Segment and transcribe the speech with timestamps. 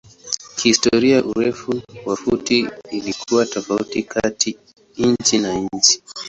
[0.57, 4.57] Kihistoria urefu wa futi ilikuwa tofauti kati
[4.97, 6.01] nchi na nchi.